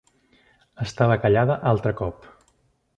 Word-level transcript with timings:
Estava 0.87 1.19
callada 1.27 1.59
altre 1.75 1.95
cop. 2.03 2.29